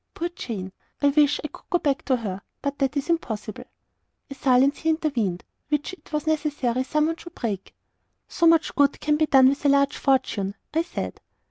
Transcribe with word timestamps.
Poor 0.15 0.29
Jane! 0.29 0.71
I 1.03 1.09
wish 1.09 1.39
I 1.43 1.47
could 1.49 1.69
go 1.69 1.77
back 1.77 2.03
to 2.05 2.15
her 2.15 2.41
but 2.63 2.79
that 2.79 2.97
is 2.97 3.07
impossible!" 3.11 3.65
A 4.31 4.33
silence 4.33 4.79
here 4.79 4.89
intervened, 4.95 5.43
which 5.69 5.93
it 5.93 6.11
was 6.11 6.25
necessary 6.25 6.83
some 6.83 7.05
one 7.05 7.17
should 7.17 7.35
break. 7.35 7.75
"So 8.27 8.47
much 8.47 8.73
good 8.73 8.99
can 8.99 9.17
be 9.17 9.27
done 9.27 9.49
with 9.49 9.63
a 9.63 9.69
large 9.69 9.95
fortune," 9.97 10.55
I 10.73 10.81
said. 10.81 11.21